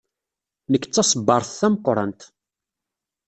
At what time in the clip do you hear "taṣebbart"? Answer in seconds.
0.93-1.55